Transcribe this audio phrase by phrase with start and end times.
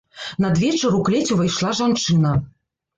[0.45, 2.31] Надвечар у клець увайшла жанчына.